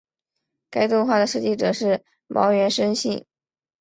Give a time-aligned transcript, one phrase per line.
[0.71, 3.23] 该动画的设计者是茅原伸幸。